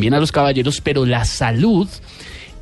[0.00, 1.86] también a los caballeros, pero la salud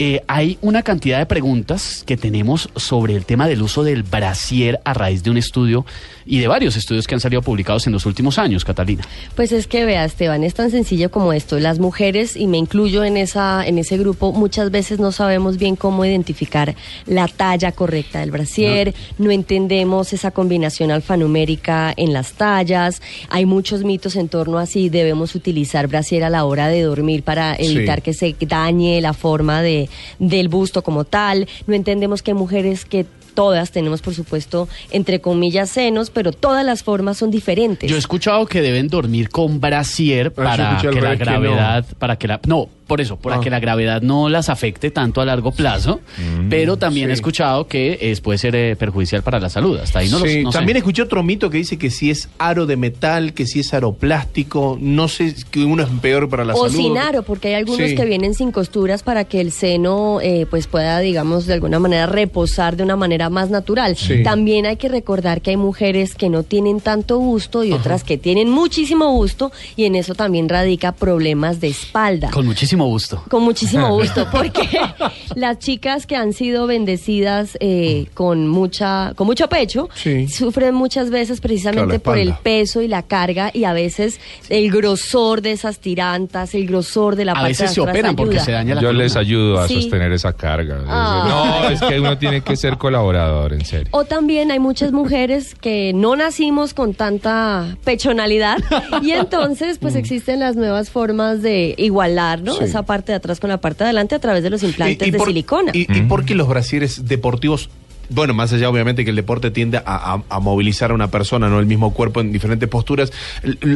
[0.00, 4.80] eh, hay una cantidad de preguntas que tenemos sobre el tema del uso del brasier
[4.84, 5.84] a raíz de un estudio
[6.24, 9.02] y de varios estudios que han salido publicados en los últimos años, Catalina.
[9.34, 11.58] Pues es que vea, Esteban, es tan sencillo como esto.
[11.58, 15.74] Las mujeres, y me incluyo en esa, en ese grupo, muchas veces no sabemos bien
[15.74, 16.76] cómo identificar
[17.06, 23.02] la talla correcta del brasier, no, entendemos esa combinación alfanumérica en las tallas.
[23.30, 27.22] Hay muchos mitos en torno a si debemos utilizar brasier a la hora de dormir
[27.22, 29.87] para evitar que se dañe la forma de
[30.18, 31.48] del busto como tal.
[31.66, 33.06] No entendemos que mujeres que
[33.38, 37.88] todas tenemos, por supuesto, entre comillas, senos, pero todas las formas son diferentes.
[37.88, 42.40] Yo he escuchado que deben dormir con brasier para que la gravedad, para que la...
[42.46, 43.40] No, por eso, para ah.
[43.40, 47.68] que la gravedad no las afecte tanto a largo plazo, mm, pero también he escuchado
[47.68, 49.78] que es, puede ser eh, perjudicial para la salud.
[49.78, 52.76] Hasta ahí no, lo, También escuché otro mito que dice que si es aro de
[52.76, 56.66] metal, que si es aro plástico, no sé, que uno es peor para la salud.
[56.66, 60.46] O sin aro, porque hay algunos que vienen sin costuras para que el seno eh,
[60.48, 63.96] pues pueda, digamos, de alguna manera reposar de una manera más natural.
[64.24, 68.16] También hay que recordar que hay mujeres que no tienen tanto gusto y otras que
[68.16, 72.30] tienen muchísimo gusto y en eso también radica problemas de espalda.
[72.30, 73.22] Con muchísimo gusto.
[73.28, 74.68] Con muchísimo gusto, porque
[75.34, 79.88] las chicas que han sido bendecidas eh, con mucha, con mucho pecho,
[80.28, 85.42] sufren muchas veces precisamente por el peso y la carga y a veces el grosor
[85.42, 88.80] de esas tirantas, el grosor de la a veces se operan porque se daña la
[88.80, 90.82] Yo les ayudo a sostener esa carga.
[90.86, 91.60] Ah.
[91.62, 93.88] No, es que uno tiene que ser colaborador, en serio.
[93.92, 98.58] O también hay muchas mujeres que no nacimos con tanta pechonalidad
[99.02, 99.98] y entonces pues mm.
[99.98, 102.54] existen las nuevas formas de igualar, ¿no?
[102.68, 105.18] Esa parte de atrás con la parte de adelante a través de los implantes de
[105.18, 105.72] silicona.
[105.74, 107.70] ¿Y, por qué los brasieres deportivos
[108.10, 111.66] bueno, más allá obviamente que el deporte tiende a, movilizar a una persona, no el
[111.66, 113.12] mismo cuerpo en diferentes posturas,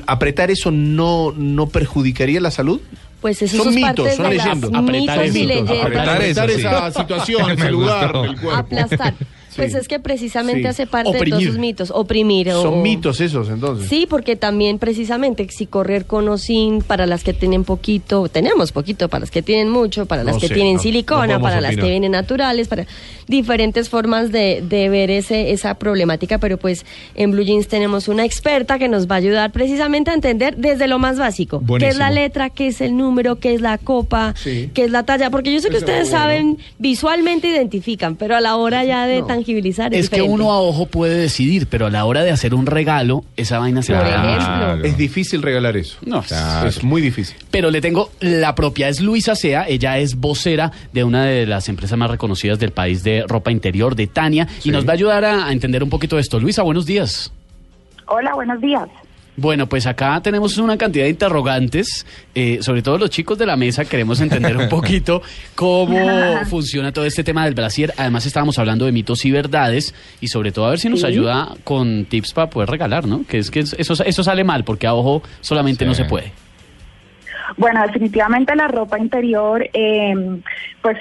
[0.06, 2.80] ¿apretar eso no, no perjudicaría la salud?
[3.20, 4.70] Pues eso son mitos, son leyendas.
[4.74, 8.52] Apretar, apretar, esa situación, ese lugar del cuerpo.
[8.52, 9.14] Aplastar.
[9.56, 11.90] Pues es que precisamente hace parte de todos esos mitos.
[11.90, 12.50] Oprimir.
[12.50, 13.88] Son mitos esos entonces.
[13.88, 18.72] Sí, porque también precisamente si correr con o sin, para las que tienen poquito, tenemos
[18.72, 22.12] poquito, para las que tienen mucho, para las que tienen silicona, para las que vienen
[22.12, 22.86] naturales, para
[23.26, 26.38] diferentes formas de, de, ver ese, esa problemática.
[26.38, 30.14] Pero pues en Blue Jeans tenemos una experta que nos va a ayudar precisamente a
[30.14, 31.62] entender desde lo más básico.
[31.78, 32.50] ¿Qué es la letra?
[32.50, 33.36] ¿Qué es el número?
[33.36, 34.34] ¿Qué es la copa?
[34.44, 35.30] ¿Qué es la talla?
[35.30, 39.41] Porque yo sé que ustedes saben, visualmente identifican, pero a la hora ya de tan
[39.92, 43.24] es, que uno a ojo puede decidir, pero a la hora de hacer un regalo,
[43.36, 45.98] esa vaina se va a Es difícil regalar eso.
[46.04, 46.22] No,
[46.66, 47.36] es muy difícil.
[47.50, 51.68] Pero le tengo, la propia es Luisa Sea, ella es vocera de una de las
[51.68, 55.24] empresas más reconocidas del país de ropa interior, de Tania, y nos va a ayudar
[55.24, 56.40] a, a entender un poquito esto.
[56.40, 57.32] Luisa, buenos días.
[58.06, 58.88] Hola, buenos días.
[59.36, 63.56] Bueno, pues acá tenemos una cantidad de interrogantes, eh, sobre todo los chicos de la
[63.56, 65.22] mesa queremos entender un poquito
[65.54, 65.98] cómo
[66.50, 67.94] funciona todo este tema del brasier.
[67.96, 71.48] Además estábamos hablando de mitos y verdades y sobre todo a ver si nos ayuda
[71.64, 73.24] con tips para poder regalar, ¿no?
[73.26, 76.32] Que es que eso, eso sale mal porque a ojo solamente no se puede.
[77.56, 80.42] Bueno, definitivamente la ropa interior, em,
[80.80, 80.98] pues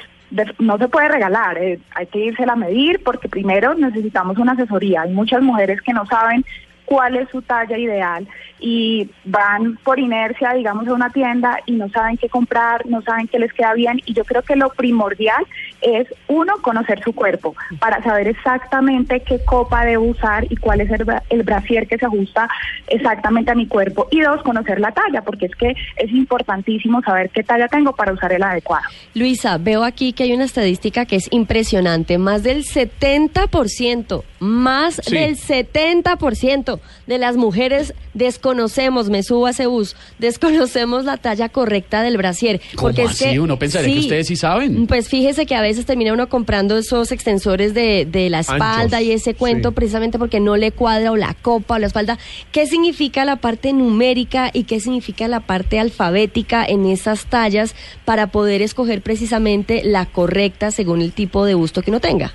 [0.59, 5.01] no se puede regalar, eh, hay que irse a medir porque primero necesitamos una asesoría.
[5.01, 6.45] Hay muchas mujeres que no saben
[6.85, 8.27] cuál es su talla ideal.
[8.59, 13.27] Y van por inercia, digamos, a una tienda y no saben qué comprar, no saben
[13.27, 13.99] qué les queda bien.
[14.05, 15.43] Y yo creo que lo primordial
[15.81, 20.91] es uno, conocer su cuerpo para saber exactamente qué copa debo usar y cuál es
[20.91, 22.47] el, el brasier que se ajusta
[22.87, 24.07] exactamente a mi cuerpo.
[24.11, 28.13] Y dos, conocer la talla porque es que es importantísimo saber qué talla tengo para
[28.13, 28.83] usar el adecuado.
[29.15, 35.35] Luisa, veo aquí que hay una estadística que es impresionante, más del 70%, más del
[35.37, 42.17] 70% de las mujeres desconocemos, me subo a ese bus, desconocemos la talla correcta del
[42.17, 42.61] brasier.
[42.77, 44.87] porque es que, uno pensaría que ustedes sí saben.
[44.87, 49.11] Pues fíjese que a veces termina uno comprando esos extensores de, de la espalda y
[49.11, 52.17] ese cuento precisamente porque no le cuadra o la copa o la espalda.
[52.51, 57.75] ¿Qué significa la parte numérica y qué significa la parte alfabética en esas tallas
[58.05, 62.33] para poder escoger precisamente la correcta según el tipo de busto que uno tenga?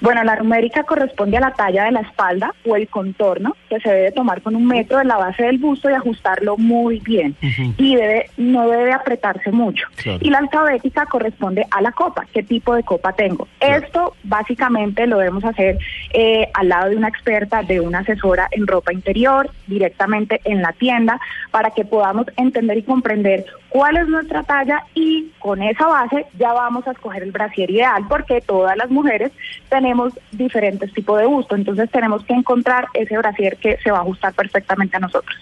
[0.00, 3.90] Bueno, la numérica corresponde a la talla de la espalda o el contorno que se
[3.90, 7.36] debe tomar con un metro de la base del busto y ajustarlo muy bien.
[7.76, 9.86] Y debe, no debe apretarse mucho.
[10.20, 13.48] Y la alfabética corresponde a la copa, qué tipo de copa tengo.
[13.60, 15.78] Esto básicamente lo debemos hacer
[16.12, 20.72] eh, al lado de una experta, de una asesora en ropa interior, directamente en la
[20.72, 21.20] tienda,
[21.50, 23.44] para que podamos entender y comprender
[23.74, 28.04] cuál es nuestra talla y con esa base ya vamos a escoger el brasier ideal
[28.08, 29.32] porque todas las mujeres
[29.68, 33.98] tenemos tenemos diferentes tipos de busto, entonces tenemos que encontrar ese brasier que se va
[33.98, 35.36] a ajustar perfectamente a nosotros.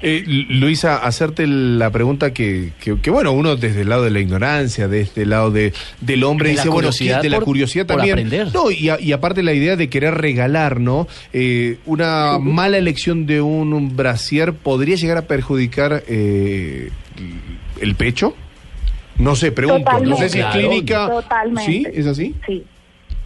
[0.00, 4.20] Eh, Luisa, hacerte la pregunta que, que, que, bueno, uno desde el lado de la
[4.20, 7.86] ignorancia, desde el lado de, del hombre, De dice, la bueno, curiosidad de la curiosidad
[7.86, 8.14] por también.
[8.14, 8.48] aprender.
[8.54, 11.06] No, y, a- y aparte la idea de querer regalar, ¿no?
[11.32, 16.90] Eh, una mala elección de un, un brasier podría llegar a perjudicar eh,
[17.80, 18.34] el pecho.
[19.18, 19.90] No sé, pregunto.
[20.00, 21.08] No sé si es clínica.
[21.10, 21.64] Totalmente.
[21.72, 21.84] ¿Sí?
[21.92, 22.36] ¿Es así?
[22.46, 22.64] Sí,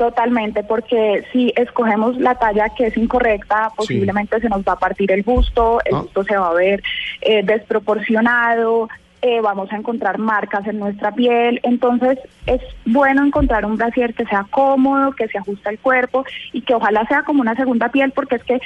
[0.02, 5.12] totalmente, porque si escogemos la talla que es incorrecta, posiblemente se nos va a partir
[5.12, 6.00] el busto, el Ah.
[6.00, 6.82] busto se va a ver
[7.20, 8.88] eh, desproporcionado,
[9.23, 14.25] eh, vamos a encontrar marcas en nuestra piel, entonces es bueno encontrar un brasier que
[14.27, 18.11] sea cómodo, que se ajuste al cuerpo y que ojalá sea como una segunda piel,
[18.11, 18.61] porque es que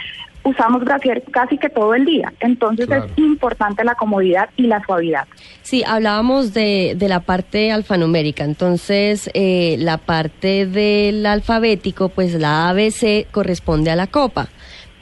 [0.45, 3.05] usamos brasier casi que todo el día, entonces Claro.
[3.07, 5.25] es importante la comodidad y la suavidad.
[5.63, 12.69] Sí, hablábamos de, de la parte alfanumérica, entonces eh, la parte del alfabético, pues la
[12.71, 14.49] ABC corresponde a la copa.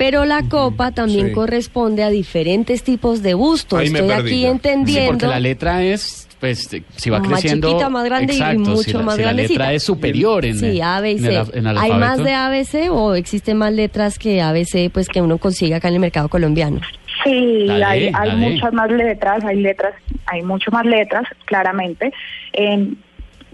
[0.05, 1.33] Pero la copa también sí.
[1.33, 3.79] corresponde a diferentes tipos de bustos.
[3.81, 4.47] Ahí me Estoy perdí aquí ya.
[4.49, 5.11] Sí, entendiendo.
[5.13, 7.69] porque la letra es, pues, eh, si va Más creciendo.
[7.69, 9.59] chiquita, más grande y mucho si la, más si la grandecita.
[9.61, 11.29] letra es superior en Sí, A, B y en C.
[11.31, 15.09] el al- en el ¿Hay más de ABC o existen más letras que ABC pues
[15.09, 16.81] que uno consigue acá en el mercado colombiano?
[17.25, 18.37] Sí, Dale, hay, hay dale.
[18.51, 19.95] muchas más letras, hay letras,
[20.27, 22.13] hay mucho más letras, claramente.
[22.53, 22.99] En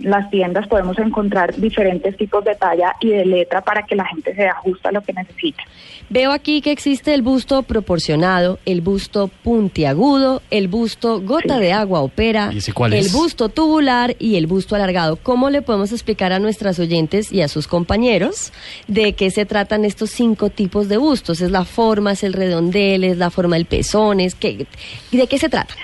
[0.00, 4.34] las tiendas podemos encontrar diferentes tipos de talla y de letra para que la gente
[4.34, 5.62] se ajuste a lo que necesita.
[6.08, 11.60] Veo aquí que existe el busto proporcionado, el busto puntiagudo, el busto gota Sí.
[11.60, 13.12] de agua o pera, ¿Y ese cuál el es?
[13.12, 15.16] busto tubular y el busto alargado.
[15.16, 18.52] ¿Cómo le podemos explicar a nuestras oyentes y a sus compañeros
[18.88, 21.40] de qué se tratan estos cinco tipos de bustos?
[21.40, 24.18] ¿Es la forma, es el redondel, es la forma del pezón?
[24.20, 24.66] Es que,
[25.12, 25.74] ¿De qué se trata?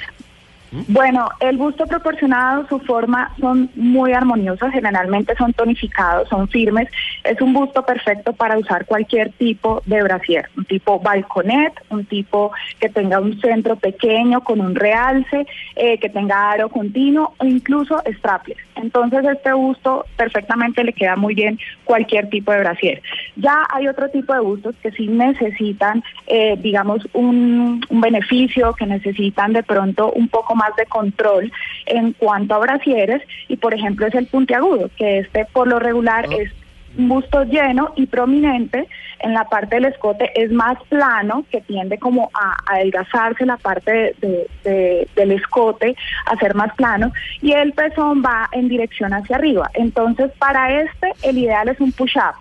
[0.89, 6.89] Bueno, el busto proporcionado, su forma son muy armoniosas, generalmente son tonificados, son firmes.
[7.25, 12.53] Es un busto perfecto para usar cualquier tipo de brasier, un tipo balconet, un tipo
[12.81, 15.47] que tenga un centro pequeño con un realce,
[15.77, 18.59] eh, que tenga aro continuo o incluso strapless.
[18.75, 23.03] Entonces este busto perfectamente le queda muy bien cualquier tipo de brasier.
[23.37, 28.87] Ya hay otro tipo de bustos que sí necesitan, eh, digamos, un, un beneficio, que
[28.87, 31.53] necesitan de pronto un poco más de control
[31.87, 36.27] en cuanto a brasieres y por ejemplo es el puntiagudo, que este por lo regular
[36.33, 36.51] es
[36.99, 38.89] un busto lleno y prominente,
[39.19, 43.59] en la parte del escote es más plano, que tiende como a, a adelgazarse la
[43.59, 45.95] parte de- de- de- del escote,
[46.25, 47.13] a ser más plano,
[47.43, 49.71] y el pezón va en dirección hacia arriba.
[49.75, 52.35] Entonces, para este, el ideal es un push-up.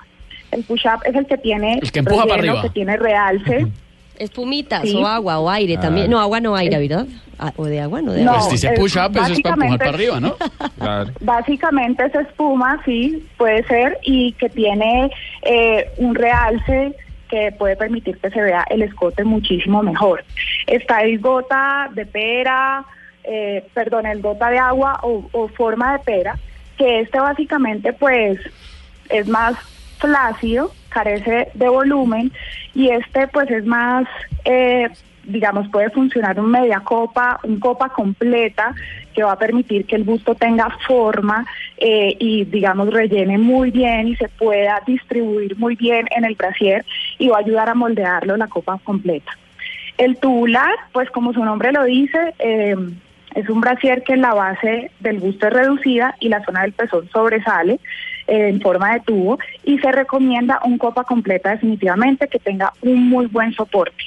[0.51, 2.61] El push-up es el que tiene El que empuja para arriba.
[2.61, 3.67] que tiene realce.
[4.19, 4.95] Espumitas Sí.
[4.95, 5.81] o agua o aire Ah.
[5.81, 6.09] también.
[6.09, 7.05] No, agua no aire, ¿verdad?
[7.37, 8.43] Ah, o de agua, no de No, agua.
[8.49, 10.35] Pues dice es push up, eso es para empujar básicamente- para arriba, ¿no?
[10.79, 11.11] Claro.
[11.21, 16.93] Básicamente es espuma, sí, puede ser, y que tiene eh, un realce
[17.29, 20.23] que puede permitir que se vea el escote muchísimo mejor.
[20.67, 22.85] Está el gota de pera,
[23.23, 26.37] eh, perdón, el gota de agua o, o forma de pera,
[26.77, 28.39] que este básicamente pues
[29.09, 29.55] es más
[29.97, 32.31] flácido, carece de volumen
[32.73, 34.07] y este pues es más,
[34.45, 34.87] eh,
[35.25, 38.73] digamos, puede funcionar un media copa, un copa completa
[39.13, 41.45] que va a permitir que el busto tenga forma
[41.77, 46.85] eh, y digamos rellene muy bien y se pueda distribuir muy bien en el brasier
[47.19, 49.31] y va a ayudar a moldearlo la copa completa.
[49.97, 52.75] El tubular, pues como su nombre lo dice, eh,
[53.35, 57.09] es un brasier que la base del busto es reducida y la zona del pezón
[57.09, 57.79] sobresale
[58.27, 63.27] en forma de tubo y se recomienda un copa completa definitivamente que tenga un muy
[63.27, 64.03] buen soporte.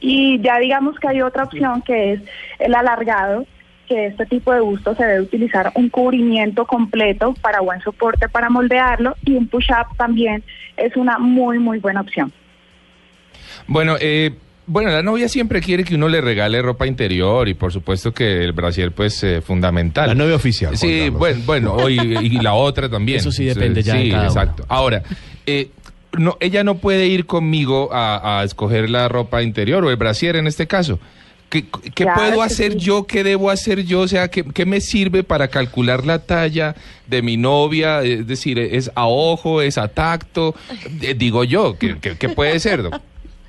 [0.00, 2.20] Y ya digamos que hay otra opción que es
[2.58, 3.46] el alargado,
[3.88, 8.50] que este tipo de busto se debe utilizar un cubrimiento completo para buen soporte para
[8.50, 10.42] moldearlo y un push-up también
[10.76, 12.32] es una muy muy buena opción.
[13.66, 14.32] Bueno, eh,
[14.66, 18.44] bueno, la novia siempre quiere que uno le regale ropa interior y por supuesto que
[18.44, 20.08] el brasier pues eh, fundamental.
[20.08, 20.76] La novia oficial.
[20.76, 23.18] Sí, bueno, bueno, y, y la otra también.
[23.18, 24.30] Eso sí depende ya de Sí, cada uno.
[24.30, 24.64] exacto.
[24.68, 25.02] Ahora,
[25.46, 25.68] eh,
[26.18, 30.36] no, ella no puede ir conmigo a, a escoger la ropa interior o el brasier
[30.36, 30.98] en este caso.
[31.50, 32.78] ¿Qué, qué Claro puedo hacer sí.
[32.78, 33.06] yo?
[33.06, 34.00] ¿Qué debo hacer yo?
[34.00, 36.74] O sea, ¿qué, qué me sirve para calcular la talla
[37.06, 38.02] de mi novia?
[38.02, 39.60] Es decir, ¿es a ojo?
[39.62, 40.54] ¿Es a tacto?
[41.02, 42.88] Eh, digo yo, ¿qué, qué- qué puede ser?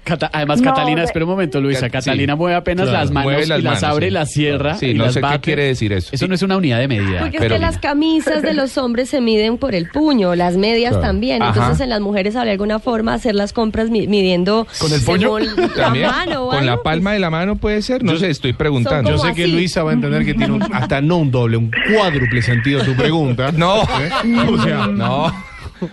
[0.06, 1.88] Cata- además, No, Catalina, de- espera un momento, Luisa.
[1.88, 1.90] Sí.
[1.92, 4.12] Catalina mueve apenas Claro, las manos mueve las y las manos, abre, sí.
[4.14, 4.76] las cierra.
[4.76, 6.10] Sí, y no las sé qué quiere decir eso.
[6.14, 7.20] Eso no es una unidad de medida.
[7.22, 10.56] Porque Pero- es que las camisas de los hombres se miden por el puño, las
[10.58, 11.08] medias Claro.
[11.08, 11.42] también.
[11.42, 11.54] Ajá.
[11.54, 15.38] Entonces, en las mujeres habría alguna forma hacer las compras mi- midiendo ¿Con el puño?
[15.40, 16.84] según la mano o con la algo.
[16.84, 19.10] palma de la mano puede ser, no Yo- sé, estoy preguntando.
[19.10, 19.48] Yo sé que.
[19.48, 22.94] Luisa va a entender que tiene un- hasta no un doble, un cuádruple sentido tu
[22.96, 23.52] pregunta.
[23.58, 23.82] No.
[23.84, 24.10] ¿Eh?
[24.50, 25.34] O sea, No.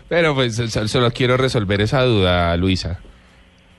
[0.08, 3.00] Pero pues so- solo quiero resolver esa duda, Luisa.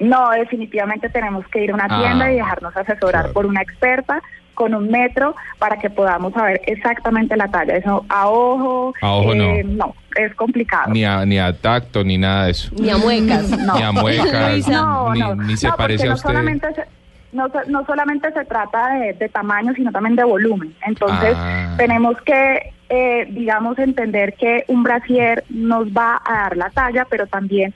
[0.03, 3.33] No, definitivamente tenemos que ir a una Ah, tienda y dejarnos asesorar claro.
[3.33, 4.22] por una experta
[4.53, 7.75] con un metro para que podamos saber exactamente la talla.
[7.75, 9.45] Eso a ojo, A ojo no.
[9.65, 10.91] no, es complicado.
[10.93, 12.69] Ni a, ni a tacto, ni nada de eso.
[12.79, 13.50] Ni a muecas.
[13.65, 13.75] No.
[13.75, 14.67] Ni a muecas.
[14.69, 16.29] No, ni, no, ni se no, parece a usted.
[16.29, 16.83] Solamente se,
[17.31, 20.75] no, no solamente se trata de, de tamaño, sino también de volumen.
[20.86, 21.74] Entonces, Ah.
[21.77, 27.25] tenemos que, eh, digamos, entender que un brasier nos va a dar la talla, pero
[27.25, 27.74] también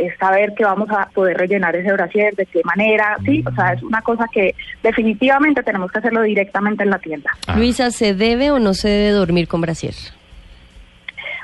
[0.00, 3.72] es saber que vamos a poder rellenar ese brasier, de qué manera, sí, o sea,
[3.74, 7.30] es una cosa que definitivamente tenemos que hacerlo directamente en la tienda.
[7.46, 7.56] Ah.
[7.56, 9.94] Luisa, ¿se debe o no se debe dormir con brasier?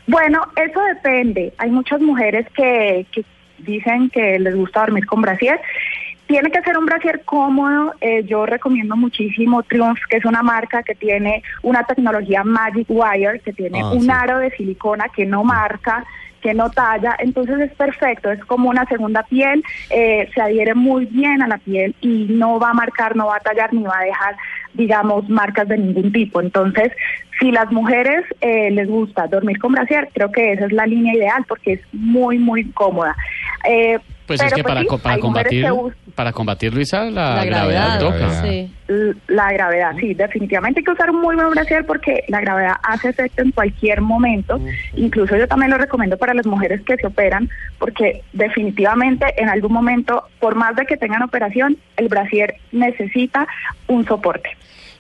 [0.07, 1.53] Bueno, eso depende.
[1.59, 3.25] Hay muchas mujeres que, que
[3.59, 5.61] dicen que les gusta dormir con brasier.
[6.29, 7.93] Tiene que ser un brasier cómodo.
[8.01, 13.41] Eh, yo recomiendo muchísimo Triumph, que es una marca que tiene una tecnología Magic Wire,
[13.45, 14.11] que tiene Ah, un sí.
[14.11, 16.05] aro de silicona que no marca,
[16.55, 17.17] no talla.
[17.19, 21.59] Entonces es perfecto, es como una segunda piel, eh, se adhiere muy bien a la
[21.59, 24.37] piel y no va a marcar, no va a tallar ni va a dejar,
[24.75, 26.41] digamos, marcas de ningún tipo.
[26.41, 26.93] Entonces,
[27.39, 31.15] si las mujeres eh, les gusta dormir con brasier, creo que esa es la línea
[31.15, 33.15] ideal porque es muy, muy cómoda.
[33.69, 37.37] Eh, Pues es pero que para, sí, co- para combatir, que para combatir, Luisa, la,
[37.37, 38.01] La gravedad.
[38.01, 38.43] toca.
[38.43, 38.73] Sí.
[39.29, 43.09] la gravedad, sí, definitivamente hay que usar un muy buen brasier porque la gravedad hace
[43.11, 44.61] efecto en cualquier momento.
[44.97, 49.73] Incluso yo también lo recomiendo para las mujeres que se operan porque definitivamente en algún
[49.73, 53.47] momento, por más de que tengan operación, el brasier necesita
[53.87, 54.51] un soporte.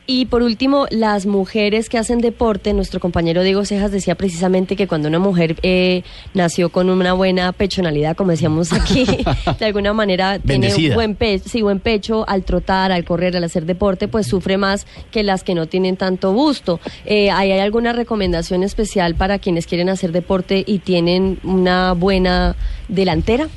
[0.09, 4.87] Y por último, las mujeres que hacen deporte, nuestro compañero Diego Cejas decía precisamente que
[4.87, 9.05] cuando una mujer eh, nació con una buena pechonalidad, como decíamos aquí,
[9.59, 13.43] de alguna manera tiene un buen, pe sí, buen pecho al trotar, al correr, al
[13.43, 16.79] hacer deporte, pues sufre más que las que no tienen tanto busto.
[17.05, 22.55] Eh, ¿hay, ¿Hay alguna recomendación especial para quienes quieren hacer deporte y tienen una buena
[22.89, 23.49] delantera?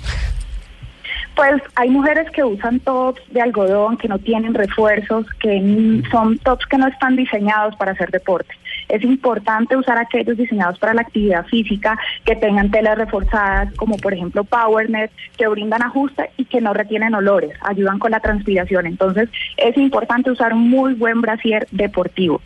[1.39, 6.65] Pues hay mujeres que usan tops de algodón, que no tienen refuerzos, que son tops
[6.65, 8.53] que no están diseñados para hacer deporte.
[8.89, 14.13] Es importante usar aquellos diseñados para la actividad física, que tengan telas reforzadas, como por
[14.13, 18.85] ejemplo PowerNet, que brindan ajuste y que no retienen olores, ayudan con la transpiración.
[18.85, 22.41] Entonces es importante usar muy buen brasier deportivo.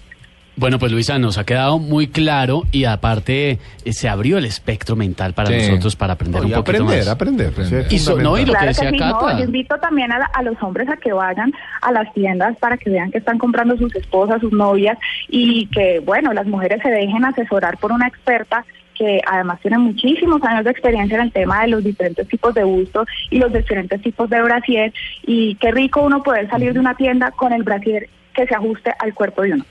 [0.55, 4.95] Bueno, pues Luisa, nos ha quedado muy claro y aparte eh, se abrió el espectro
[4.95, 5.67] mental para Sí.
[5.67, 7.07] nosotros para aprender No, un poquito aprender, más.
[7.07, 7.87] aprender, Aprender.
[7.89, 8.61] Y so- no, y lo fundamental.
[8.61, 9.39] que decía sí, no, Cata.
[9.39, 12.77] yo invito también a, la- a los hombres a que vayan a las tiendas para
[12.77, 16.89] que vean que están comprando sus esposas, sus novias y que, bueno, las mujeres se
[16.89, 18.63] dejen asesorar por una experta
[18.95, 22.63] que además tiene muchísimos años de experiencia en el tema de los diferentes tipos de
[22.63, 24.93] busto y los diferentes tipos de brasier
[25.25, 28.91] y qué rico uno poder salir de una tienda con el brasier que se ajuste
[28.99, 29.65] al cuerpo de uno.